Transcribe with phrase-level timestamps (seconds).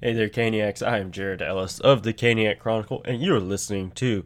[0.00, 0.86] Hey there, Caniacs.
[0.86, 4.24] I am Jared Ellis of the Caniac Chronicle, and you're listening to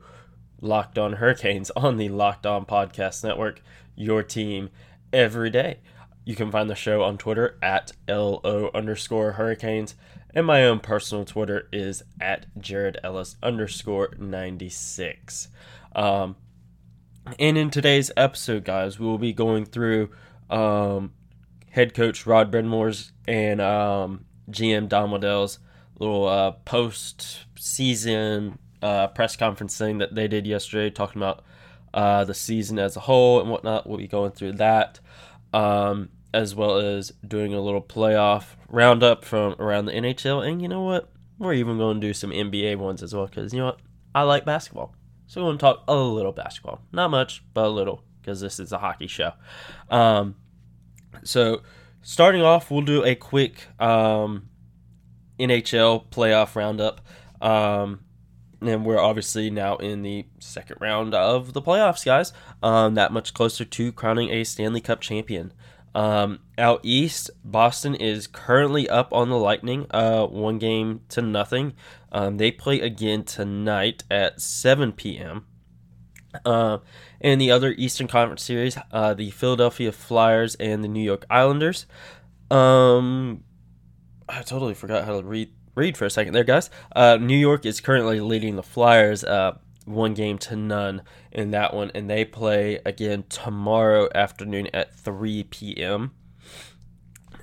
[0.61, 3.63] Locked On Hurricanes on the Locked On Podcast Network,
[3.97, 4.69] your team
[5.15, 5.79] every day.
[6.27, 9.95] You can find the show on Twitter at LO underscore Hurricanes,
[10.35, 15.49] and my own personal Twitter is at Jared Ellis underscore 96.
[15.97, 16.37] Um,
[17.39, 20.11] and in today's episode, guys, we will be going through
[20.51, 21.13] um,
[21.71, 25.59] head coach Rod Brind'Amour's and um, GM Don Waddell's
[25.99, 31.45] little uh, post season uh, press conference thing that they did yesterday, talking about
[31.95, 33.89] uh, the season as a whole and whatnot.
[33.89, 34.99] We'll be going through that,
[35.53, 40.47] um, as well as doing a little playoff roundup from around the NHL.
[40.47, 41.11] And you know what?
[41.39, 43.81] We're even going to do some NBA ones as well because you know what?
[44.15, 44.95] I like basketball.
[45.27, 46.81] So we're going to talk a little basketball.
[46.93, 49.33] Not much, but a little because this is a hockey show.
[49.91, 50.37] Um,
[51.25, 51.63] so
[52.03, 54.49] starting off, we'll do a quick um,
[55.39, 57.01] NHL playoff roundup.
[57.41, 58.01] Um,
[58.61, 62.33] and we're obviously now in the second round of the playoffs, guys.
[62.63, 65.53] Um, that much closer to crowning a Stanley Cup champion.
[65.95, 71.75] Um, out east, Boston is currently up on the Lightning, uh, one game to nothing.
[72.11, 75.47] Um, they play again tonight at 7 p.m.
[76.45, 76.79] Uh,
[77.21, 81.87] and the other Eastern Conference series, uh, the Philadelphia Flyers and the New York Islanders.
[82.51, 83.45] Um,
[84.29, 86.71] I totally forgot how to read read for a second there, guys.
[86.95, 91.75] Uh, New York is currently leading the Flyers uh, one game to none in that
[91.75, 96.13] one, and they play again tomorrow afternoon at 3 p.m.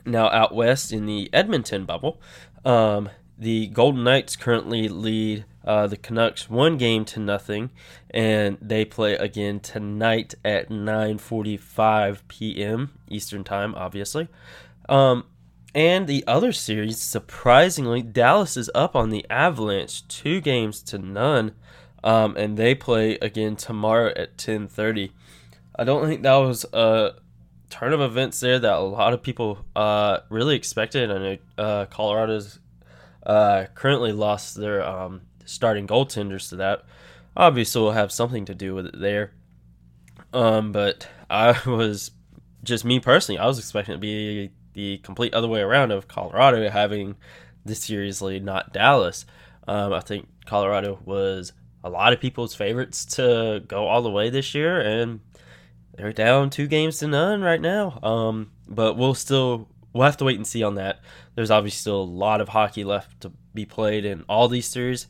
[0.05, 2.21] Now, out west in the Edmonton bubble,
[2.65, 7.69] um, the Golden Knights currently lead uh, the Canucks one game to nothing,
[8.09, 12.97] and they play again tonight at 9:45 p.m.
[13.07, 14.29] Eastern Time, obviously.
[14.89, 15.25] Um,
[15.75, 21.53] and the other series, surprisingly, Dallas is up on the Avalanche, two games to none,
[22.03, 25.11] um, and they play again tomorrow at 10:30.
[25.75, 27.13] I don't think that was a
[27.69, 31.11] turn of events there that a lot of people uh, really expected.
[31.11, 32.57] I know uh, Colorado's
[33.21, 36.83] uh, currently lost their um, starting goaltenders to that.
[37.35, 39.31] Obviously, will have something to do with it there.
[40.33, 42.11] Um, but I was
[42.63, 43.39] just me personally.
[43.39, 47.15] I was expecting it to be the complete other way around of Colorado having
[47.65, 49.25] the series lead, not Dallas.
[49.67, 54.29] Um, I think Colorado was a lot of people's favorites to go all the way
[54.29, 55.19] this year, and
[55.95, 57.99] they're down two games to none right now.
[58.01, 60.99] Um, but we'll still we'll have to wait and see on that.
[61.35, 65.07] There's obviously still a lot of hockey left to be played in all these series.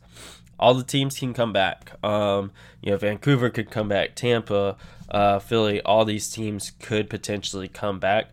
[0.59, 1.94] All the teams can come back.
[2.03, 2.51] Um,
[2.81, 4.75] you know, Vancouver could come back, Tampa,
[5.09, 5.81] uh, Philly.
[5.81, 8.31] All these teams could potentially come back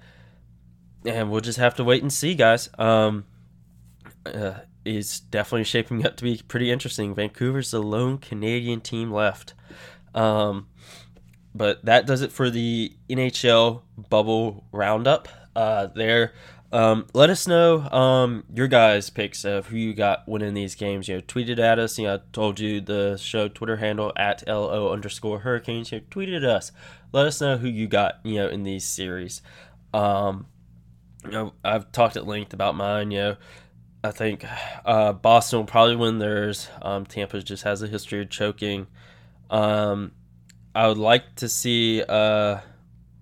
[1.06, 2.68] and we'll just have to wait and see, guys.
[2.78, 3.24] Um,
[4.24, 7.14] uh, it's definitely shaping up to be pretty interesting.
[7.14, 9.54] Vancouver's the lone Canadian team left.
[10.14, 10.68] Um,
[11.54, 15.28] but that does it for the NHL bubble roundup.
[15.54, 16.34] Uh, there.
[16.72, 21.08] Um, let us know um, your guys' picks of who you got winning these games.
[21.08, 21.98] You know, tweet it at us.
[21.98, 25.92] You know, I told you the show Twitter handle at lo underscore hurricanes.
[25.92, 26.72] You know, tweet it at us.
[27.12, 28.20] Let us know who you got.
[28.24, 29.42] You know, in these series.
[29.94, 30.46] Um,
[31.24, 33.10] you know, I've talked at length about mine.
[33.10, 33.36] You know,
[34.02, 34.44] I think
[34.84, 36.68] uh, Boston will probably win theirs.
[36.82, 38.86] Um, Tampa just has a history of choking.
[39.50, 40.12] Um,
[40.74, 42.58] I would like to see uh,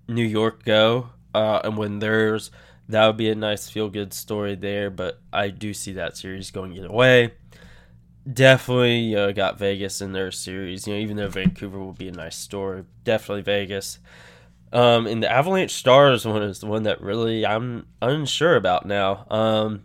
[0.08, 2.50] New York go uh, and win theirs.
[2.88, 6.50] That would be a nice feel good story there, but I do see that series
[6.50, 7.32] going either way.
[8.30, 10.86] Definitely know, got Vegas in their series.
[10.86, 13.98] You know, even though Vancouver will be a nice story, definitely Vegas.
[14.72, 19.26] Um, and the Avalanche Stars one is the one that really I'm unsure about now.
[19.30, 19.84] Um,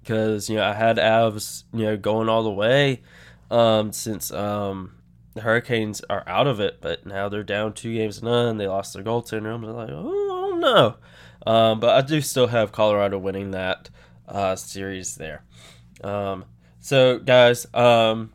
[0.00, 3.02] because you know I had Avs you know going all the way,
[3.50, 4.94] um, since um
[5.34, 8.56] the Hurricanes are out of it, but now they're down two games none.
[8.56, 9.54] They lost their goaltender.
[9.54, 10.96] I'm like, oh no.
[11.48, 13.88] Um, but I do still have Colorado winning that
[14.28, 15.44] uh, series there.
[16.04, 16.44] Um,
[16.78, 18.34] so guys, um,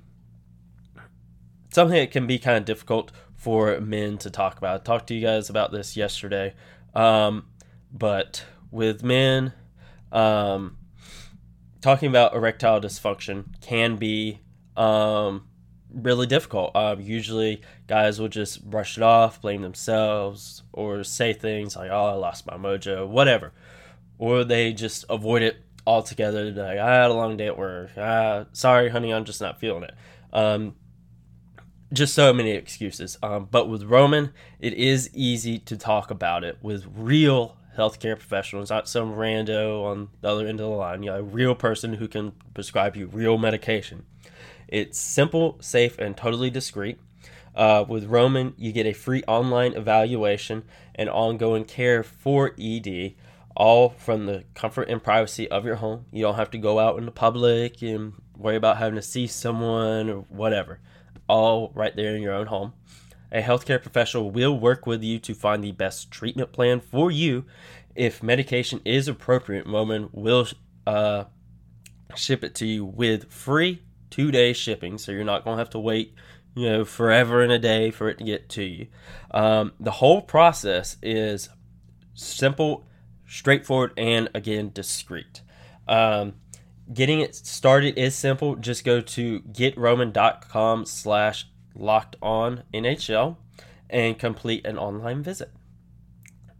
[1.71, 4.81] something that can be kind of difficult for men to talk about.
[4.81, 6.55] I talked to you guys about this yesterday.
[6.95, 7.45] Um,
[7.91, 9.53] but with men,
[10.11, 10.77] um,
[11.81, 14.39] talking about erectile dysfunction can be
[14.75, 15.47] um,
[15.93, 16.75] really difficult.
[16.99, 17.61] Usually,
[17.93, 22.47] guys will just brush it off, blame themselves, or say things like, oh, I lost
[22.47, 23.51] my mojo, whatever.
[24.17, 26.49] Or they just avoid it altogether.
[26.49, 27.91] Like, I had a long day at work.
[27.95, 29.93] Ah, sorry, honey, I'm just not feeling it.
[30.33, 30.73] Um,
[31.93, 33.19] just so many excuses.
[33.21, 38.63] Um, but with Roman, it is easy to talk about it with real healthcare professional.
[38.63, 41.03] It's not some rando on the other end of the line.
[41.03, 44.07] You know, a real person who can prescribe you real medication.
[44.67, 46.97] It's simple, safe, and totally discreet.
[47.55, 50.63] Uh, with Roman, you get a free online evaluation
[50.95, 53.13] and ongoing care for ED,
[53.55, 56.05] all from the comfort and privacy of your home.
[56.11, 59.27] You don't have to go out in the public and worry about having to see
[59.27, 60.79] someone or whatever.
[61.27, 62.73] All right there in your own home.
[63.31, 67.45] A healthcare professional will work with you to find the best treatment plan for you.
[67.95, 70.47] If medication is appropriate, Roman will
[70.85, 71.25] uh,
[72.15, 75.71] ship it to you with free two day shipping, so you're not going to have
[75.71, 76.13] to wait
[76.55, 78.87] you know, forever and a day for it to get to you.
[79.31, 81.49] Um, the whole process is
[82.13, 82.85] simple,
[83.27, 85.41] straightforward, and again, discreet.
[85.87, 86.35] Um,
[86.93, 88.55] getting it started is simple.
[88.55, 93.37] Just go to getroman.com slash locked on NHL
[93.89, 95.51] and complete an online visit.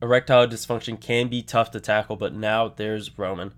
[0.02, 3.54] Erectile dysfunction can be tough to tackle, but now there's Roman.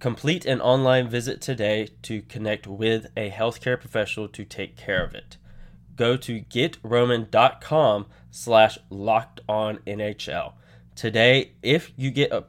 [0.00, 5.14] Complete an online visit today to connect with a healthcare professional to take care of
[5.14, 5.36] it
[6.00, 10.54] go to getroman.com slash locked on NHL.
[10.96, 12.44] Today, if you get a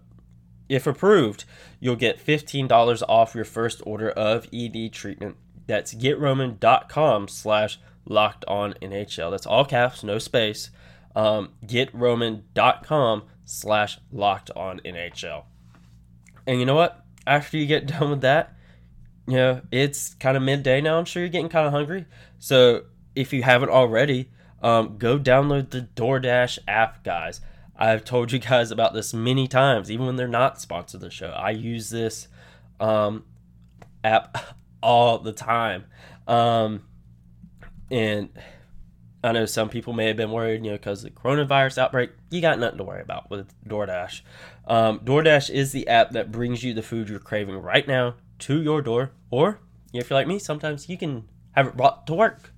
[0.70, 1.44] if approved,
[1.82, 5.36] you'll get $15 off your first order of ED treatment.
[5.68, 9.32] That's getroman.com slash locked on NHL.
[9.32, 10.70] That's all caps, no space.
[11.14, 15.44] Um, getroman.com slash locked on NHL.
[16.48, 17.04] And you know what?
[17.28, 18.56] After you get done with that,
[19.28, 20.98] you know, it's kind of midday now.
[20.98, 22.06] I'm sure you're getting kind of hungry.
[22.40, 22.84] So
[23.16, 24.30] if you haven't already,
[24.62, 27.42] um, go download the DoorDash app, guys.
[27.76, 31.30] I've told you guys about this many times, even when they're not sponsored the show.
[31.30, 32.28] I use this
[32.80, 33.26] um,
[34.04, 34.38] app
[34.84, 35.86] all the time.
[36.28, 36.84] Um,
[37.90, 38.30] and
[39.24, 42.12] I know some people may have been worried, you know, because the coronavirus outbreak.
[42.30, 44.22] You got nothing to worry about with DoorDash.
[44.68, 48.62] Um, DoorDash is the app that brings you the food you're craving right now to
[48.62, 49.12] your door.
[49.30, 49.60] Or
[49.94, 52.51] if you're like me, sometimes you can have it brought to work.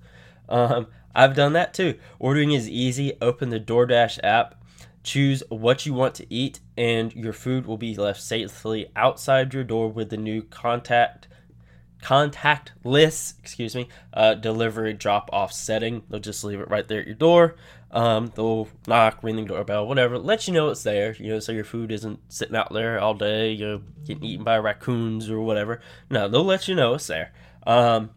[0.48, 1.98] Um, I've done that too.
[2.18, 3.12] Ordering is easy.
[3.20, 4.56] Open the DoorDash app,
[5.02, 9.64] choose what you want to eat, and your food will be left safely outside your
[9.64, 11.28] door with the new contact
[12.04, 16.02] contactless, excuse me, uh, delivery drop off setting.
[16.08, 17.56] They'll just leave it right there at your door.
[17.90, 21.14] Um, they'll knock, ring the doorbell, whatever, let you know it's there.
[21.14, 24.44] You know, so your food isn't sitting out there all day, you know, getting eaten
[24.44, 25.80] by raccoons or whatever.
[26.10, 27.32] No, they'll let you know it's there.
[27.66, 28.10] Um,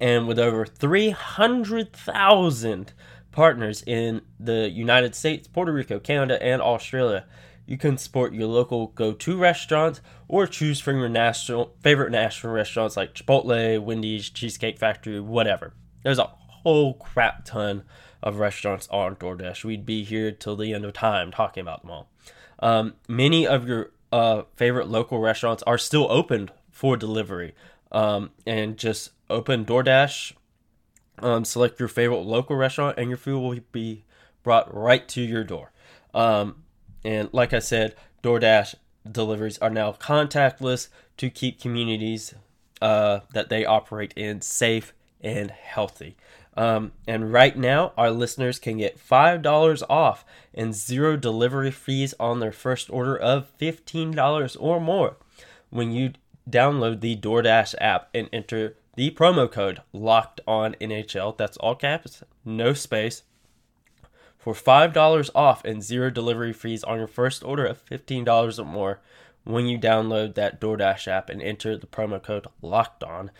[0.00, 2.92] and with over 300,000
[3.32, 7.26] partners in the United States, Puerto Rico, Canada, and Australia,
[7.66, 12.96] you can support your local go-to restaurants or choose from your national favorite national restaurants
[12.96, 15.74] like Chipotle, Wendy's, Cheesecake Factory, whatever.
[16.02, 17.84] There's a whole crap ton
[18.22, 19.64] of restaurants on DoorDash.
[19.64, 22.08] We'd be here till the end of time talking about them all.
[22.58, 27.54] Um, many of your uh, favorite local restaurants are still open for delivery
[27.92, 30.32] um, and just open DoorDash,
[31.18, 34.04] um, select your favorite local restaurant, and your food will be
[34.42, 35.72] brought right to your door.
[36.14, 36.62] Um,
[37.04, 38.74] and like I said, DoorDash
[39.10, 42.34] deliveries are now contactless to keep communities
[42.80, 46.16] uh, that they operate in safe and healthy.
[46.56, 52.40] Um, and right now, our listeners can get $5 off and zero delivery fees on
[52.40, 55.16] their first order of $15 or more
[55.70, 56.12] when you
[56.48, 61.34] download the DoorDash app and enter the promo code locked on NHL.
[61.38, 63.22] That's all caps, no space.
[64.36, 69.00] For $5 off and zero delivery fees on your first order of $15 or more
[69.44, 73.30] when you download that DoorDash app and enter the promo code locked on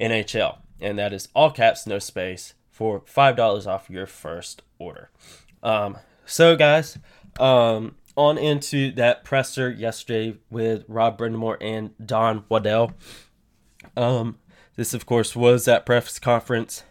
[0.00, 0.58] NHL.
[0.80, 5.10] And that is all caps, no space for $5 off your first order.
[5.62, 6.98] Um, so, guys,
[7.38, 12.94] um, on into that presser yesterday with Rod Brind'Amour and Don Waddell.
[13.96, 14.38] Um,
[14.78, 16.84] this, of course, was that press conference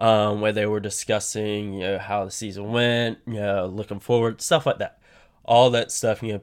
[0.00, 4.40] um, where they were discussing, you know, how the season went, you know, looking forward,
[4.40, 4.98] stuff like that.
[5.44, 6.40] All that stuff, you know,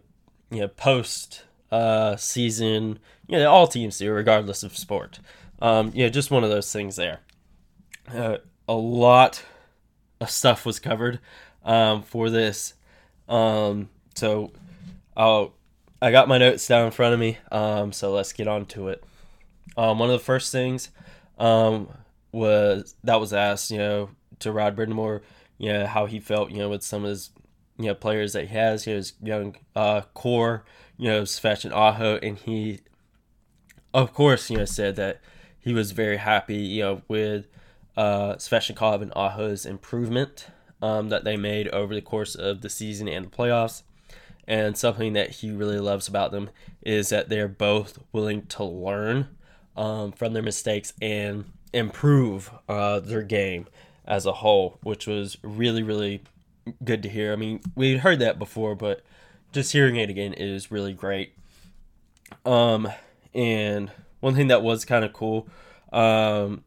[0.50, 5.20] you know, post uh, season, you know, all teams do, regardless of sport.
[5.62, 7.20] Um, you know, just one of those things there.
[8.08, 8.38] Uh,
[8.70, 9.44] a lot
[10.22, 11.20] of stuff was covered
[11.66, 12.76] um, for this.
[13.28, 14.54] Um, so,
[15.18, 15.54] I'll,
[16.02, 17.40] I got my notes down in front of me.
[17.52, 19.04] Um, so let's get on to it.
[19.78, 20.90] Um, one of the first things
[21.38, 21.88] um,
[22.32, 25.22] was that was asked, you know, to Rod Brind'Amour,
[25.58, 27.30] you know, how he felt, you know, with some of his,
[27.78, 30.66] you know, players that he has, you know, his young uh, core,
[30.98, 32.80] you know, Svech and Aho, and he,
[33.94, 35.22] of course, you know, said that
[35.60, 37.48] he was very happy, you know, with
[37.96, 40.48] uh, Svechnikov and Aho's improvement
[40.82, 43.84] um, that they made over the course of the season and the playoffs.
[44.48, 46.50] And something that he really loves about them
[46.82, 49.28] is that they're both willing to learn
[49.78, 53.68] um, from their mistakes and improve uh, their game
[54.06, 56.24] as a whole, which was really, really
[56.84, 57.32] good to hear.
[57.32, 59.04] I mean, we'd heard that before, but
[59.54, 61.34] just hearing it again is really great.
[62.46, 62.90] Um,
[63.34, 65.48] and one thing that was kind of cool,
[65.94, 66.64] um,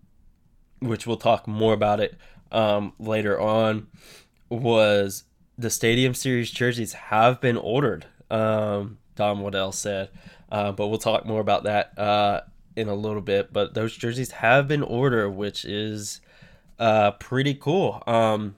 [0.78, 2.16] which we'll talk more about it
[2.52, 3.88] um, later on,
[4.48, 5.24] was
[5.58, 8.06] the Stadium Series jerseys have been ordered.
[8.30, 10.10] Um, Don Waddell said,
[10.50, 12.40] uh, but we'll talk more about that uh,
[12.80, 13.52] in a little bit.
[13.52, 16.20] But those jerseys have been ordered, which is
[16.78, 18.02] uh, pretty cool.
[18.06, 18.56] Um,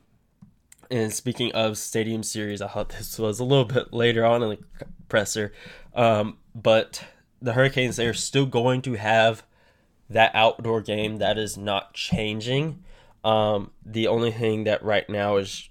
[0.90, 4.50] and speaking of Stadium Series, I thought this was a little bit later on in
[4.50, 4.58] the
[5.08, 5.52] presser,
[5.94, 7.04] um, but
[7.40, 9.42] the Hurricanes they are still going to have
[10.08, 12.84] that outdoor game that is not changing.
[13.24, 15.68] Um, the only thing that right now is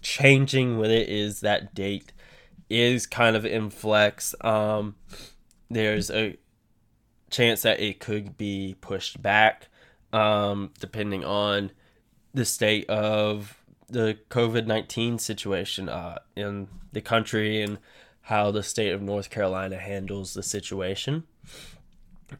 [0.00, 2.12] changing with it is that date
[2.70, 4.34] is kind of in flex.
[4.40, 4.94] Um,
[5.68, 6.36] there's a
[7.30, 9.68] chance that it could be pushed back,
[10.12, 11.70] um, depending on
[12.34, 13.56] the state of
[13.88, 17.78] the COVID 19 situation uh, in the country and
[18.22, 21.24] how the state of North Carolina handles the situation.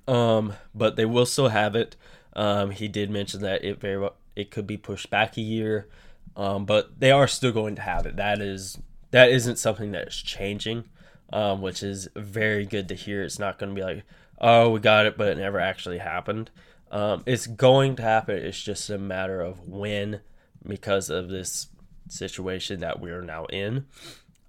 [0.07, 1.97] Um, but they will still have it.
[2.35, 5.89] Um, he did mention that it very well it could be pushed back a year,
[6.37, 8.17] um, but they are still going to have it.
[8.17, 8.79] That is
[9.11, 10.85] that isn't something that is changing,
[11.33, 13.23] um, which is very good to hear.
[13.23, 14.05] It's not going to be like,
[14.41, 16.51] oh, we got it, but it never actually happened.
[16.91, 18.37] Um, it's going to happen.
[18.37, 20.21] It's just a matter of when,
[20.67, 21.69] because of this
[22.09, 23.87] situation that we are now in.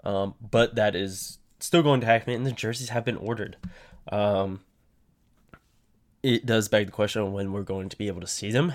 [0.03, 3.57] Um, but that is still going to happen, and the jerseys have been ordered.
[4.11, 4.61] Um,
[6.23, 8.73] it does beg the question when we're going to be able to see them.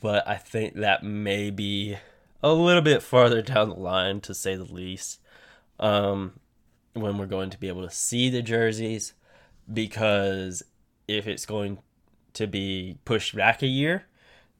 [0.00, 1.96] But I think that may be
[2.42, 5.20] a little bit farther down the line, to say the least,
[5.78, 6.40] um,
[6.92, 9.14] when we're going to be able to see the jerseys.
[9.70, 10.62] Because
[11.08, 11.78] if it's going
[12.34, 14.06] to be pushed back a year,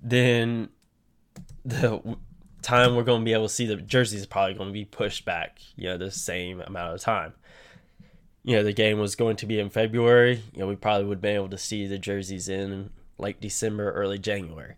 [0.01, 0.69] then
[1.65, 2.17] the
[2.61, 4.85] time we're going to be able to see the jerseys is probably going to be
[4.85, 7.35] pushed back, you know, the same amount of time
[8.45, 11.21] you know the game was going to be in February, you know we probably would
[11.21, 14.75] be able to see the jerseys in like December, early January.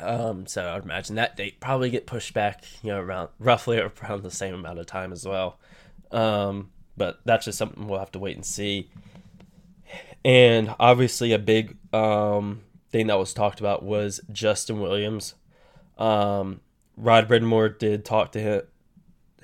[0.00, 4.22] Um, so I'd imagine that date probably get pushed back, you know, around roughly around
[4.22, 5.58] the same amount of time as well.
[6.10, 8.90] Um, but that's just something we'll have to wait and see.
[10.24, 15.34] And obviously, a big um, thing that was talked about was Justin Williams.
[15.98, 16.60] Um,
[16.96, 18.62] Rod Brind'Amour did talk to him,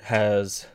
[0.01, 0.65] has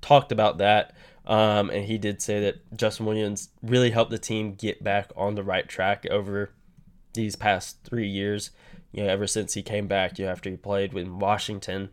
[0.00, 0.94] talked about that
[1.26, 5.34] um, and he did say that Justin Williams really helped the team get back on
[5.34, 6.52] the right track over
[7.14, 8.50] these past three years.
[8.92, 11.88] You know, ever since he came back, you know, after he played with Washington,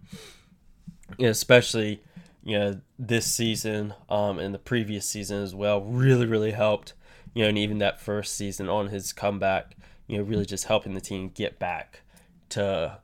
[1.18, 2.04] you know, especially
[2.44, 6.94] you know this season um, and the previous season as well, really really helped.
[7.34, 10.94] You know, and even that first season on his comeback, you know, really just helping
[10.94, 12.02] the team get back
[12.50, 13.00] to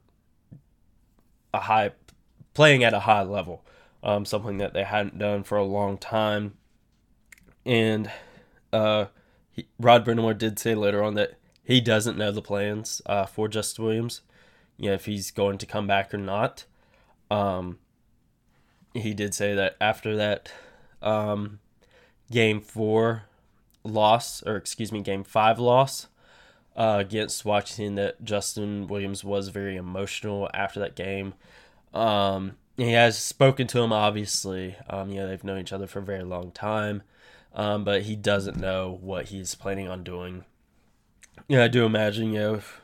[1.54, 1.92] a high,
[2.54, 3.64] playing at a high level
[4.04, 6.54] um, something that they hadn't done for a long time.
[7.66, 8.10] And
[8.72, 9.06] uh,
[9.52, 13.48] he, Rod Brind'Amour did say later on that he doesn't know the plans uh, for
[13.48, 14.22] Justin Williams,
[14.78, 16.66] you know, if he's going to come back or not.
[17.30, 17.80] Um,
[18.94, 20.52] he did say that after that
[21.02, 21.60] um,
[22.32, 23.24] game four
[23.84, 26.08] loss, or excuse me, game five loss
[26.76, 31.34] uh, against Washington, that Justin Williams was very emotional after that game.
[31.94, 34.76] Um, he has spoken to him, obviously.
[34.90, 37.02] Um, you know, they've known each other for a very long time,
[37.54, 40.46] um, but he doesn't know what he's planning on doing.
[41.48, 42.82] Yeah, I do imagine, you know, if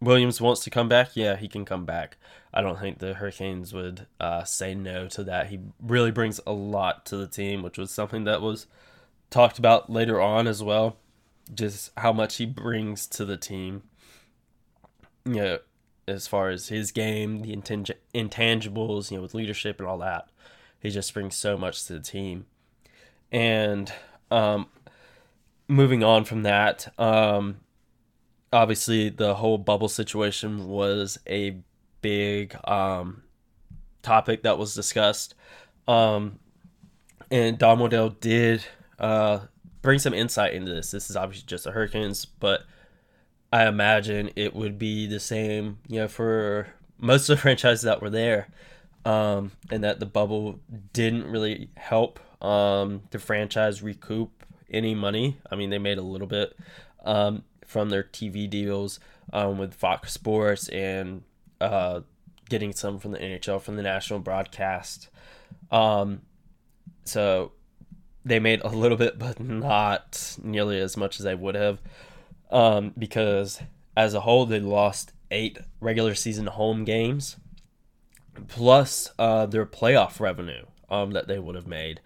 [0.00, 2.16] Williams wants to come back, yeah, he can come back.
[2.52, 5.48] I don't think the Hurricanes would uh, say no to that.
[5.48, 8.66] He really brings a lot to the team, which was something that was
[9.30, 10.96] talked about later on as well.
[11.52, 13.82] Just how much he brings to the team.
[15.24, 15.58] You know,
[16.06, 20.28] as far as his game, the intangibles, you know, with leadership and all that.
[20.78, 22.46] He just brings so much to the team.
[23.32, 23.92] And
[24.30, 24.66] um,
[25.66, 27.56] moving on from that, um,
[28.54, 31.56] obviously the whole bubble situation was a
[32.00, 33.22] big um,
[34.02, 35.34] topic that was discussed.
[35.88, 36.38] Um,
[37.30, 38.64] and Don Waddell did
[38.98, 39.40] uh,
[39.82, 40.92] bring some insight into this.
[40.92, 42.62] This is obviously just the Hurricanes, but
[43.52, 46.68] I imagine it would be the same, you know, for
[46.98, 48.48] most of the franchises that were there,
[49.04, 50.60] um, and that the bubble
[50.92, 55.38] didn't really help um, the franchise recoup any money.
[55.50, 56.56] I mean, they made a little bit
[57.04, 59.00] um, from their TV deals
[59.32, 61.22] um, with Fox Sports and
[61.60, 62.00] uh,
[62.48, 65.08] getting some from the NHL from the national broadcast.
[65.70, 66.22] Um,
[67.04, 67.52] so
[68.24, 71.80] they made a little bit, but not nearly as much as they would have,
[72.50, 73.60] um, because
[73.96, 77.36] as a whole they lost eight regular season home games,
[78.48, 82.00] plus uh, their playoff revenue um, that they would have made.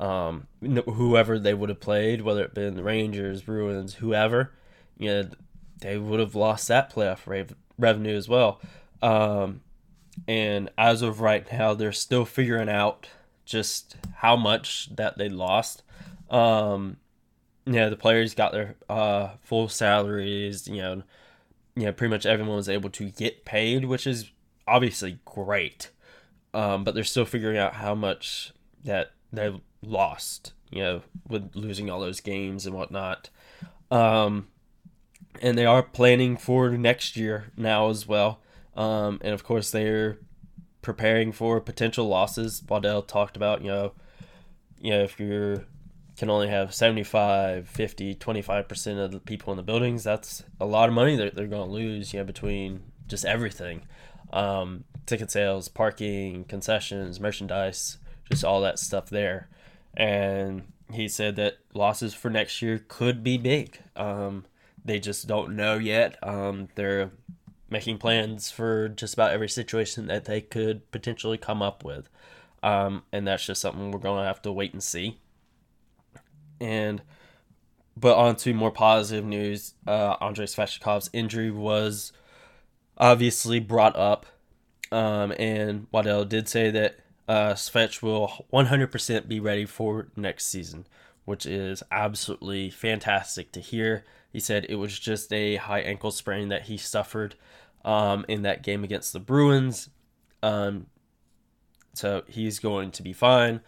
[0.00, 4.52] Um, whoever they would have played, whether it been the Rangers, Bruins, whoever,
[4.98, 5.28] you know,
[5.80, 8.60] they would have lost that playoff rev- revenue as well.
[9.02, 9.60] Um,
[10.26, 13.08] and as of right now, they're still figuring out
[13.44, 15.82] just how much that they lost.
[16.30, 16.98] Um,
[17.66, 20.68] yeah, the players got their uh, full salaries.
[20.68, 21.02] You know,
[21.76, 24.30] you know, pretty much everyone was able to get paid, which is
[24.66, 25.90] obviously great.
[26.52, 28.52] Um, but they're still figuring out how much
[28.84, 30.52] that they lost.
[30.70, 33.30] You know, with losing all those games and whatnot.
[33.90, 34.48] Um,
[35.42, 38.40] and they are planning for next year now as well.
[38.76, 40.18] Um, and of course, they're
[40.82, 42.62] preparing for potential losses.
[42.68, 43.92] Waddell talked about, you know,
[44.80, 45.64] you know, if you
[46.16, 50.88] can only have 75, 50, 25% of the people in the buildings, that's a lot
[50.88, 53.82] of money that they're going to lose, you know, between just everything.
[54.32, 57.98] Um, ticket sales, parking, concessions, merchandise,
[58.30, 59.48] just all that stuff there.
[59.96, 63.78] And he said that losses for next year could be big.
[63.96, 64.44] Um,
[64.84, 66.16] they just don't know yet.
[66.22, 67.10] Um, they're
[67.70, 72.08] making plans for just about every situation that they could potentially come up with.
[72.62, 75.18] Um, and that's just something we're going to have to wait and see.
[76.60, 77.02] And
[77.96, 82.12] but on to more positive news, uh, Andrei Svechnikov's injury was
[82.98, 84.26] obviously brought up.
[84.90, 86.98] Um, and Waddell did say that
[87.28, 90.86] uh, Svech will 100% be ready for next season,
[91.24, 94.04] which is absolutely fantastic to hear.
[94.34, 97.36] He said it was just a high ankle sprain that he suffered
[97.84, 99.90] um, in that game against the Bruins.
[100.42, 100.88] Um,
[101.92, 103.60] so he's going to be fine.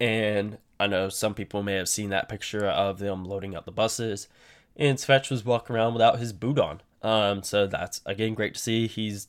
[0.00, 3.70] And I know some people may have seen that picture of them loading up the
[3.70, 4.28] buses.
[4.76, 6.80] And Svech was walking around without his boot on.
[7.02, 8.86] Um, so that's, again, great to see.
[8.86, 9.28] He's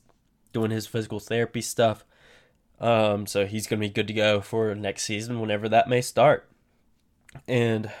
[0.54, 2.06] doing his physical therapy stuff.
[2.80, 6.00] Um, so he's going to be good to go for next season whenever that may
[6.00, 6.48] start.
[7.46, 7.92] And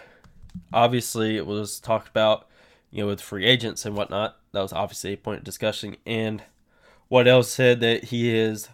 [0.72, 2.46] obviously, it was talked about,
[2.90, 5.96] you know, with free agents and whatnot that was obviously a point of discussion.
[6.06, 6.42] And
[7.08, 8.68] Waddell said that he is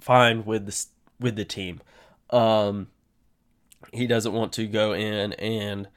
[0.00, 0.86] fine with the
[1.18, 1.80] with the team.
[2.30, 2.88] Um,
[3.92, 5.88] he doesn't want to go in and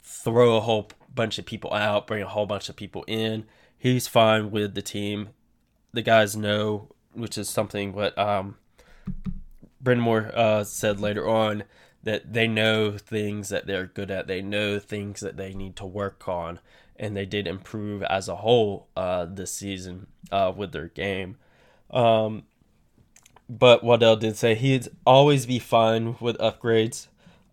[0.00, 3.44] throw a whole bunch of people out, bring a whole bunch of people in.
[3.76, 5.30] He's fine with the team.
[5.92, 8.56] The guys know, which is something what um,
[9.82, 11.64] Brind'Amour Moore uh, said later on
[12.02, 14.26] that they know things that they're good at.
[14.26, 16.60] They know things that they need to work on
[17.02, 21.36] and they did improve as a whole uh, this season uh, with their game.
[21.90, 22.44] Um,
[23.48, 27.08] but Waddell did say he'd always be fine with upgrades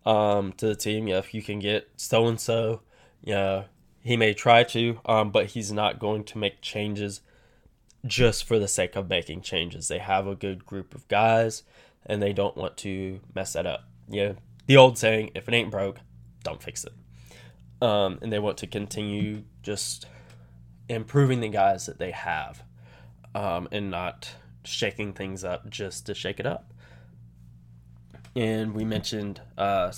[0.06, 1.08] um, to the team.
[1.08, 2.82] Yeah, if you can get so and so,
[3.22, 3.64] yeah,
[4.00, 7.20] he may try to, um, but he's not going to make changes
[8.06, 9.88] just for the sake of making changes.
[9.88, 11.64] They have a good group of guys,
[12.06, 13.84] and they don't want to mess that up.
[14.08, 14.34] Yeah,
[14.66, 15.98] the old saying, "If it ain't broke,
[16.44, 16.92] don't fix it."
[17.80, 20.06] Um, and they want to continue just
[20.88, 22.62] improving the guys that they have
[23.34, 24.32] um, and not
[24.64, 26.72] shaking things up just to shake it up.
[28.36, 29.92] And we mentioned uh,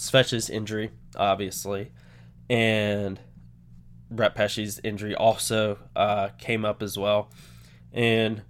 [0.51, 1.93] injury, obviously,
[2.49, 3.21] and
[4.11, 7.31] Brett Pesce's injury also uh, came up as well.
[7.93, 8.43] And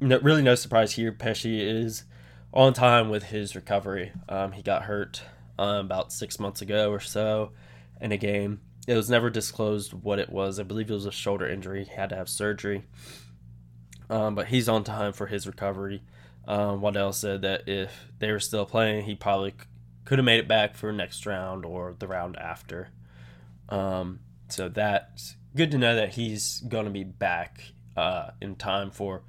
[0.00, 1.12] no, really, no surprise here.
[1.12, 2.04] Pesce is
[2.52, 4.12] on time with his recovery.
[4.28, 5.22] Um, he got hurt
[5.58, 7.52] um, about six months ago or so
[8.02, 8.60] in a game.
[8.86, 10.58] It was never disclosed what it was.
[10.58, 11.84] I believe it was a shoulder injury.
[11.84, 12.84] He had to have surgery.
[14.10, 16.02] Um, but he's on time for his recovery.
[16.46, 19.54] Um, Waddell said that if they were still playing, he probably
[20.04, 22.88] could have made it back for next round or the round after.
[23.68, 28.90] Um, so that's good to know that he's going to be back uh, in time
[28.90, 29.22] for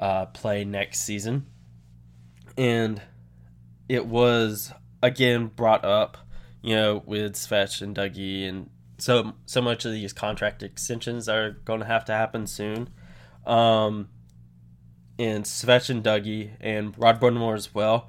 [0.00, 1.46] uh, play next season.
[2.58, 3.00] And
[3.88, 6.18] it was again brought up
[6.62, 11.50] you know, with Svech and Dougie, and so so much of these contract extensions are
[11.50, 12.88] going to have to happen soon.
[13.46, 14.08] Um,
[15.18, 18.08] and Svech and Dougie and Rod Brind'Amour as well.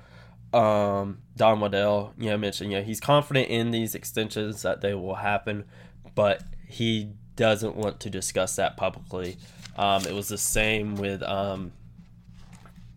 [0.54, 4.94] Um, Don Waddell, you know, mentioned, you know, he's confident in these extensions that they
[4.94, 5.66] will happen,
[6.14, 9.38] but he doesn't want to discuss that publicly.
[9.76, 11.72] Um, it was the same with um,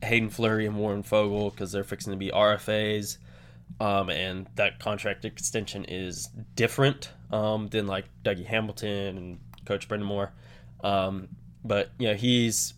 [0.03, 3.17] Haydn Fleury and Warren Foegele because they're fixing to be RFAs
[3.81, 10.31] um, and that contract extension is different um, than like Dougie Hamilton and Coach Brind'Amour.
[10.83, 11.29] Um,
[11.65, 12.75] but you know he's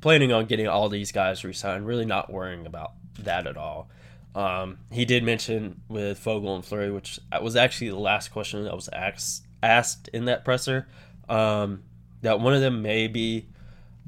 [0.00, 1.86] planning on getting all these guys re-signed.
[1.86, 3.90] Really not worrying about that at all.
[4.34, 8.74] Um, he did mention with Foegele and Fleury, which was actually the last question that
[8.74, 10.88] was asked asked in that presser,
[11.28, 11.82] um,
[12.22, 13.48] that one of them maybe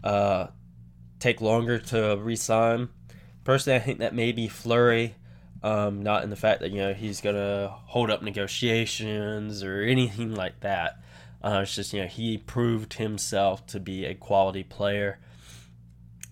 [0.02, 0.46] uh,
[1.18, 2.88] take longer to resign.
[3.44, 5.16] Personally, I think that may be Fleury,
[5.62, 10.34] um, not in the fact that you know he's gonna hold up negotiations or anything
[10.34, 10.98] like that.
[11.42, 15.18] Uh, it's just you know he proved himself to be a quality player.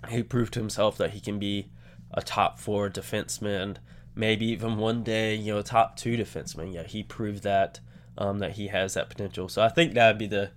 [0.08, 1.70] He proved himself that he can be
[2.12, 3.76] a top four defenseman,
[4.14, 6.72] maybe even one day, you know, top two defenseman.
[6.72, 7.80] Yeah, he proved that
[8.16, 9.48] um, that he has that potential.
[9.48, 10.50] So I think that would be the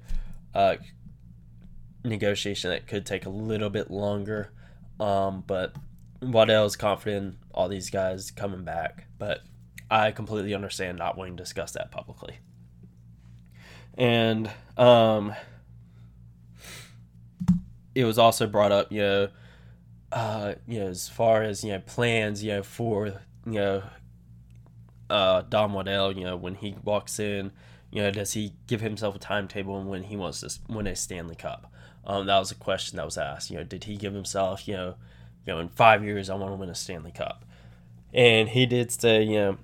[0.53, 0.75] uh,
[2.03, 4.51] negotiation that could take a little bit longer.
[4.99, 5.75] Um, but
[6.31, 9.07] Waddell is confident all these guys coming back.
[9.17, 9.41] But
[9.89, 12.39] I completely understand not wanting to discuss that publicly.
[13.95, 15.33] And um,
[17.93, 19.27] it was also brought up, you know,
[20.11, 23.83] uh, you know, as far as you know, plans, you know, for you know,
[25.09, 27.51] uh, Don Waddell, you know, when he walks in,
[27.91, 30.95] you know, does he give himself a timetable and when he wants to win a
[30.95, 31.71] Stanley Cup?
[32.05, 33.49] Um, that was a question that was asked.
[33.49, 34.95] You know, did he give himself, you know,
[35.45, 37.45] you know, in five years I want to win a Stanley Cup,
[38.13, 39.57] and he did say, you know,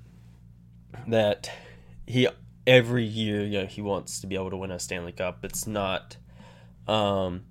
[1.07, 1.51] that
[2.05, 2.27] he
[2.65, 5.43] every year, you know, he wants to be able to win a Stanley Cup.
[5.43, 6.17] It's not,
[6.87, 7.43] um,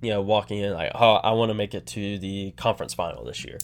[0.00, 3.24] you know, walking in like, oh, I want to make it to the conference final
[3.24, 3.58] this year.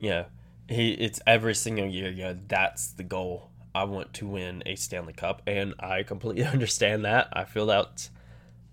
[0.00, 0.24] You know,
[0.68, 2.10] he it's every single year.
[2.10, 3.50] You know, that's the goal.
[3.74, 7.28] I want to win a Stanley Cup, and I completely understand that.
[7.32, 7.86] I feel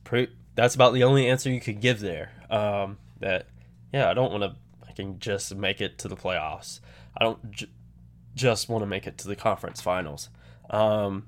[0.03, 0.31] pretty.
[0.55, 2.31] That's about the only answer you could give there.
[2.49, 3.47] Um, that
[3.93, 4.55] yeah, I don't want to.
[4.87, 6.79] I can just make it to the playoffs.
[7.17, 7.69] I don't j-
[8.35, 10.29] just want to make it to the conference finals.
[10.69, 11.27] Um,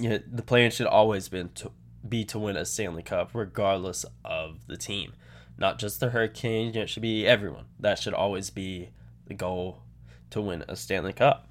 [0.00, 1.72] you know, the plan should always been to
[2.06, 5.14] be to win a Stanley Cup, regardless of the team.
[5.58, 7.66] Not just the Hurricanes, it should be everyone.
[7.78, 8.90] That should always be
[9.26, 9.82] the goal
[10.30, 11.46] to win a Stanley Cup.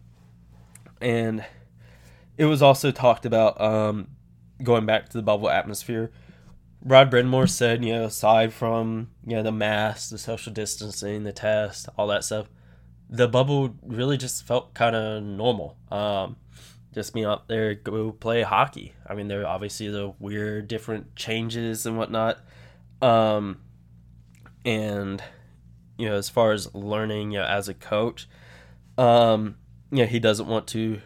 [0.99, 1.45] And
[2.37, 4.09] it was also talked about um,
[4.61, 6.11] going back to the bubble atmosphere.
[6.83, 11.31] Rod Brind'Amour said, you know, aside from you know the mask, the social distancing, the
[11.31, 12.49] test, all that stuff,
[13.09, 15.77] the bubble really just felt kind of normal.
[15.91, 16.37] Um,
[16.93, 18.93] just being out there go play hockey.
[19.07, 22.39] I mean, there are obviously the weird different changes and whatnot.
[23.01, 23.61] Um,
[24.65, 25.23] and
[25.97, 28.27] you know, as far as learning, you know, as a coach,
[28.97, 29.55] um,
[29.91, 30.99] you know, he doesn't want to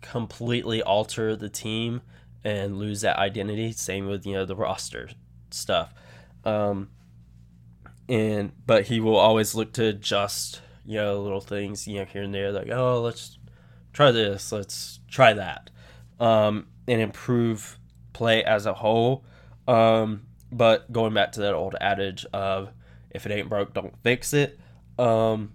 [0.00, 2.02] completely alter the team
[2.42, 3.70] and lose that identity.
[3.70, 5.10] Same with you know the roster
[5.54, 5.92] stuff.
[6.44, 6.90] Um,
[8.08, 12.22] and but he will always look to adjust you know little things you know here
[12.22, 13.38] and there like oh let's
[13.92, 15.70] try this, let's try that,
[16.18, 17.78] um, and improve
[18.12, 19.24] play as a whole.
[19.66, 22.70] Um, but going back to that old adage of
[23.10, 24.58] if it ain't broke, don't fix it.
[24.98, 25.52] Um,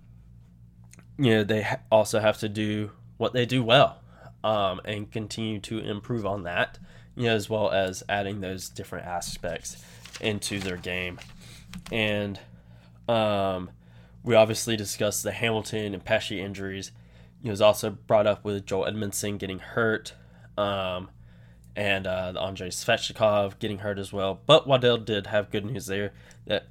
[1.18, 4.02] you know, they ha- also have to do what they do well
[4.44, 6.78] um, and continue to improve on that,
[7.16, 9.84] you know, as well as adding those different aspects
[10.22, 11.20] into their game.
[11.92, 12.40] And
[13.08, 13.70] um,
[14.24, 16.92] we obviously discussed the Hamilton and Pesce injuries
[17.46, 20.14] It was also brought up with Joel Edmundson getting hurt,
[20.58, 21.10] um,
[21.76, 24.42] and uh, Andrei Svechnikov getting hurt as well.
[24.48, 26.14] But Waddell did have good news there
[26.48, 26.68] that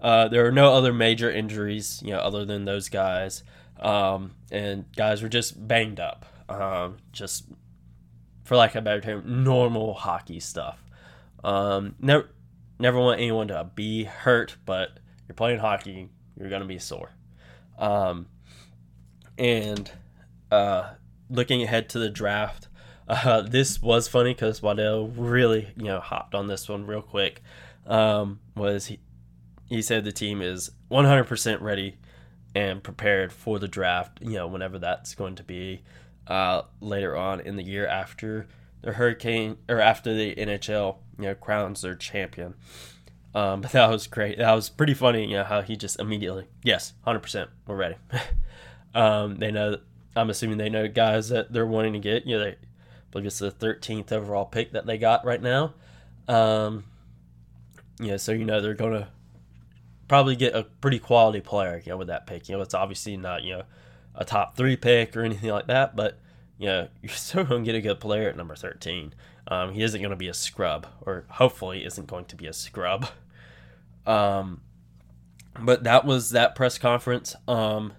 [0.00, 3.44] uh, there are no other major injuries, you know, other than those guys,
[3.78, 7.44] um, and guys were just banged up, um, just
[8.46, 10.82] for lack of a better term, normal hockey stuff.
[11.42, 12.30] Um, never,
[12.78, 17.10] never want anyone to be hurt, but you're playing hockey, you're gonna be sore.
[17.76, 18.26] Um,
[19.36, 19.90] and
[20.50, 20.90] uh,
[21.28, 22.68] looking ahead to the draft,
[23.08, 27.42] uh, this was funny because Waddell really, you know, hopped on this one real quick.
[27.86, 29.00] Um, was he?
[29.68, 31.96] He said the team is 100% ready
[32.54, 34.20] and prepared for the draft.
[34.22, 35.82] You know, whenever that's going to be
[36.26, 38.46] uh, later on in the year after
[38.82, 42.54] the Hurricane or after the NHL, you know, crowns their champion.
[43.34, 44.38] Um, but that was great.
[44.38, 45.26] That was pretty funny.
[45.26, 47.96] You know how he just immediately, yes, 100%, we're ready.
[48.94, 49.78] um, they know
[50.16, 52.26] I'm assuming they know guys that they're wanting to get.
[52.26, 52.56] You know, they I
[53.10, 55.74] believe it's the 13th overall pick that they got right now.
[56.26, 56.84] Um,
[58.00, 59.08] you know, so you know they're gonna
[60.08, 61.80] probably get a pretty quality player.
[61.84, 62.48] You know, with that pick.
[62.48, 63.62] You know, it's obviously not you know
[64.16, 66.18] a top three pick or anything like that, but
[66.58, 69.14] you know you're still gonna get a good player at number 13.
[69.48, 73.06] Um, he isn't gonna be a scrub, or hopefully isn't going to be a scrub.
[74.06, 74.60] Um,
[75.58, 77.34] but that was that press conference.
[77.48, 77.92] Um,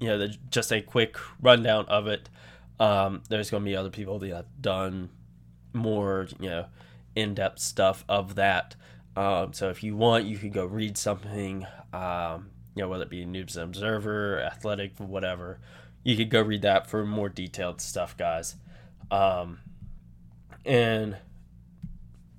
[0.00, 2.28] you know, the, just a quick rundown of it.
[2.80, 5.10] Um, there's going to be other people that have done
[5.72, 6.66] more, you know,
[7.14, 8.74] in-depth stuff of that.
[9.16, 13.10] Um, so if you want, you could go read something, um, you know, whether it
[13.10, 15.60] be News Observer, Athletic, whatever.
[16.02, 18.56] You could go read that for more detailed stuff, guys.
[19.10, 19.60] Um,
[20.64, 21.16] and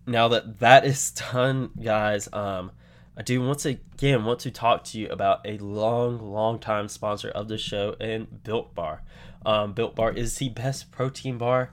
[0.05, 2.71] now that that is done, guys, um,
[3.17, 7.29] I do once again want to talk to you about a long, long time sponsor
[7.29, 9.03] of the show and Built Bar.
[9.45, 11.71] Um, Built Bar is the best protein bar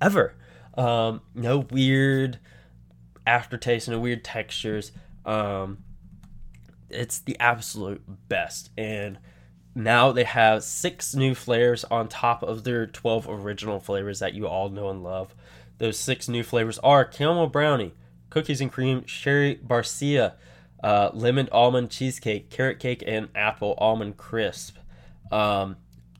[0.00, 0.34] ever.
[0.76, 2.38] Um, no weird
[3.26, 4.92] aftertaste, no weird textures.
[5.24, 5.83] Um,
[6.94, 8.70] it's the absolute best.
[8.76, 9.18] And
[9.74, 14.46] now they have six new flavors on top of their 12 original flavors that you
[14.46, 15.34] all know and love.
[15.78, 17.94] Those six new flavors are caramel brownie,
[18.30, 20.34] cookies and cream, sherry barcia,
[20.82, 24.76] uh, lemon almond cheesecake, carrot cake, and apple almond crisp.
[25.32, 25.76] Um,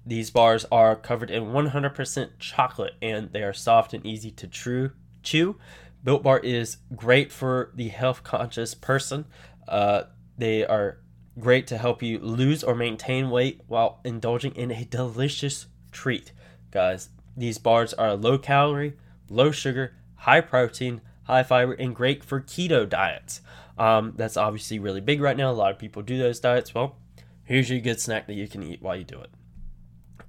[0.06, 4.90] these bars are covered in 100% chocolate and they are soft and easy to true,
[5.22, 5.56] chew.
[6.02, 9.24] Built Bar is great for the health conscious person.
[9.66, 10.02] Uh,
[10.37, 10.99] they are
[11.38, 16.33] great to help you lose or maintain weight while indulging in a delicious treat.
[16.70, 18.94] Guys, these bars are low calorie,
[19.29, 23.40] low sugar, high protein, high fiber, and great for keto diets.
[23.77, 25.51] Um, that's obviously really big right now.
[25.51, 26.75] A lot of people do those diets.
[26.75, 26.97] Well,
[27.44, 29.31] here's your good snack that you can eat while you do it.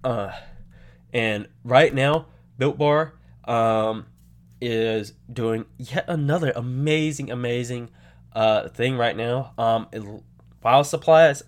[0.04, 0.32] Uh,
[1.14, 3.14] and right now, Built Bar
[3.46, 4.08] um,
[4.60, 7.90] is doing yet another amazing, amazing
[8.36, 9.54] uh, thing right now.
[9.58, 9.88] Um,
[10.62, 11.44] while supplies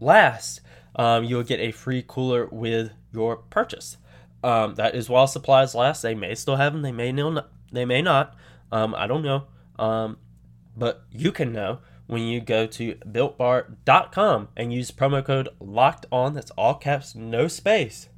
[0.00, 0.60] last,
[0.94, 3.96] um, you'll get a free cooler with your purchase.
[4.44, 6.02] Um, that is while supplies last.
[6.02, 6.82] They may still have them.
[6.82, 7.42] They may know.
[7.72, 8.36] They may not.
[8.70, 9.44] Um, I don't know.
[9.78, 10.18] Um,
[10.76, 16.34] but you can know when you go to builtbar.com and use promo code locked on
[16.34, 18.08] that's all caps no space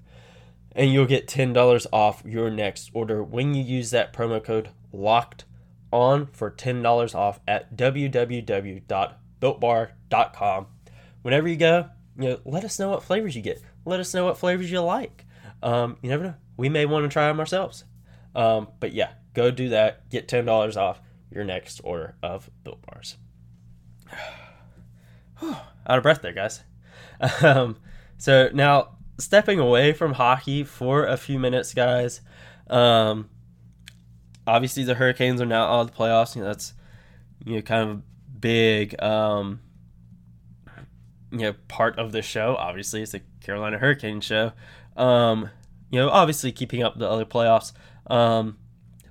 [0.72, 5.44] and you'll get $10 off your next order when you use that promo code locked
[5.90, 10.66] on for $10 off at www.builtbar.com
[11.22, 13.62] whenever you go you know let us know what flavors you get.
[13.84, 15.24] Let us know what flavors you like.
[15.62, 16.34] Um, you never know.
[16.56, 17.84] We may want to try them ourselves.
[18.34, 20.10] Um, but yeah go do that.
[20.10, 23.16] Get $10 off your next order of built bars.
[25.42, 26.62] Out of breath there, guys.
[27.42, 27.78] Um,
[28.16, 32.20] so now stepping away from hockey for a few minutes, guys.
[32.68, 33.28] Um,
[34.48, 36.34] obviously, the Hurricanes are now out of the playoffs.
[36.34, 36.72] You know, that's
[37.44, 39.60] you know kind of big um,
[41.30, 42.56] you know part of the show.
[42.56, 44.52] Obviously, it's the Carolina Hurricane show.
[44.96, 45.50] Um,
[45.90, 47.72] you know, obviously keeping up the other playoffs.
[48.08, 48.58] Um,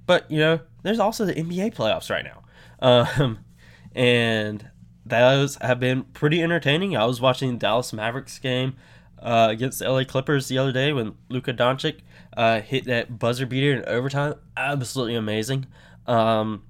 [0.06, 2.44] but you know, there's also the NBA playoffs right now.
[2.80, 3.40] Um,
[3.96, 4.70] and
[5.06, 6.98] those have been pretty entertaining.
[6.98, 8.76] I was watching the Dallas Mavericks game
[9.22, 12.00] uh, against the LA Clippers the other day when Luka Doncic
[12.36, 14.36] uh, hit that buzzer beater in overtime.
[14.56, 15.66] Absolutely amazing.
[16.06, 16.64] Um,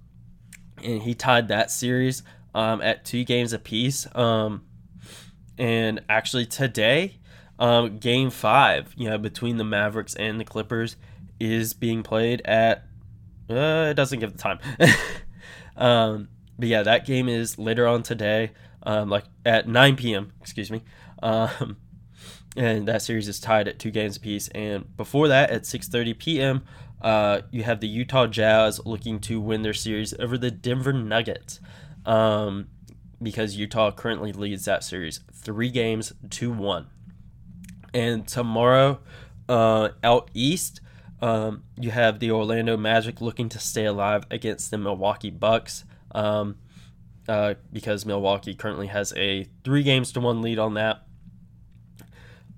[0.83, 2.23] and he tied that series
[2.55, 4.07] um, at two games apiece.
[4.15, 4.63] Um,
[5.57, 7.19] and actually today,
[7.59, 10.95] um, game five, you know, between the Mavericks and the Clippers
[11.39, 12.83] is being played at.
[13.49, 14.59] Uh, it doesn't give the time.
[15.77, 16.27] um,
[16.59, 18.51] but yeah, that game is later on today,
[18.83, 20.33] um, like at 9 p.m.
[20.41, 20.83] Excuse me.
[21.23, 21.77] Um,
[22.57, 24.47] and that series is tied at two games apiece.
[24.49, 26.63] And before that, at 6:30 p.m.,
[27.01, 31.59] uh, you have the Utah Jazz looking to win their series over the Denver Nuggets,
[32.05, 32.67] um,
[33.21, 36.87] because Utah currently leads that series three games to one.
[37.93, 38.99] And tomorrow,
[39.47, 40.81] uh, out east,
[41.21, 46.57] um, you have the Orlando Magic looking to stay alive against the Milwaukee Bucks um,
[47.27, 51.06] uh, because Milwaukee currently has a three games to one lead on that.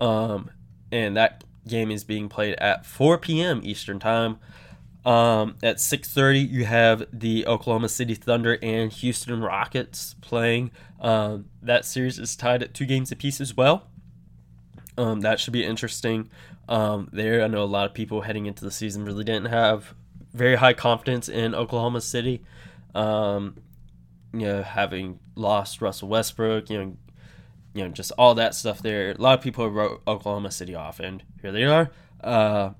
[0.00, 0.50] Um,
[0.90, 3.60] and that game is being played at 4 p.m.
[3.62, 4.38] Eastern Time.
[5.04, 10.70] Um, at 6:30, you have the Oklahoma City Thunder and Houston Rockets playing.
[11.00, 13.86] Um, that series is tied at two games apiece as well.
[14.98, 16.28] Um, that should be interesting.
[16.68, 19.94] Um, there, I know a lot of people heading into the season really didn't have
[20.34, 22.44] very high confidence in Oklahoma City.
[22.94, 23.56] Um,
[24.32, 26.96] you know, having lost Russell Westbrook, you know,
[27.74, 29.12] you know, just all that stuff there.
[29.12, 31.90] A lot of people wrote Oklahoma City off, and here they are,
[32.22, 32.70] uh,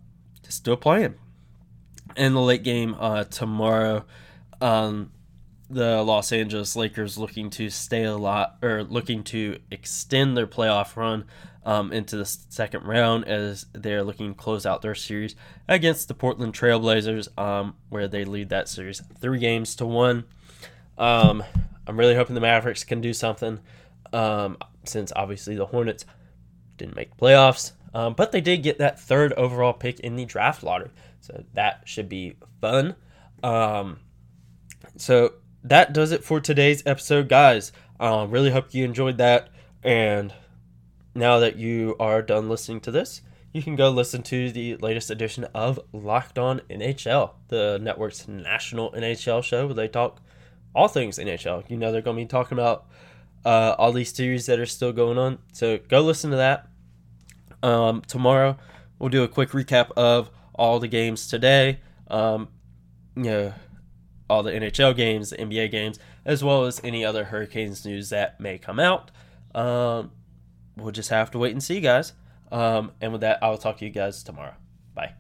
[0.49, 1.15] still playing.
[2.17, 4.05] In the late game uh, tomorrow,
[4.61, 5.13] um,
[5.69, 10.97] the Los Angeles Lakers looking to stay a lot or looking to extend their playoff
[10.97, 11.25] run
[11.65, 15.37] um, into the second round as they're looking to close out their series
[15.69, 20.25] against the Portland Trailblazers, um, where they lead that series three games to one.
[20.99, 21.45] Um,
[21.87, 23.61] I'm really hoping the Mavericks can do something
[24.13, 26.05] um, since obviously the Hornets
[26.77, 30.63] didn't make playoffs, um, but they did get that third overall pick in the draft
[30.63, 30.91] lottery,
[31.21, 32.97] so that should be fun.
[33.43, 33.99] Um,
[34.97, 37.73] so that does it for today's episode, guys.
[37.99, 39.51] Um, really hope you enjoyed that.
[39.83, 40.33] And
[41.15, 45.11] now that you are done listening to this, you can go listen to the latest
[45.11, 50.21] edition of Locked On NHL, the network's national NHL show where they talk
[50.75, 51.69] all things NHL.
[51.69, 52.87] You know, they're going to be talking about
[53.45, 55.39] uh, all these series that are still going on.
[55.53, 56.69] So go listen to that.
[57.63, 58.57] Um, tomorrow,
[58.99, 61.81] we'll do a quick recap of all the games today.
[62.09, 62.49] Um,
[63.17, 63.55] you know,
[64.29, 68.41] all the NHL games, the NBA games, as well as any other Hurricanes news that
[68.41, 69.11] may come out.
[69.55, 70.13] Um,
[70.77, 72.13] we'll just have to wait and see, guys.
[72.53, 74.55] Um, and with that, I'll talk to you guys tomorrow.
[74.95, 75.15] Bye.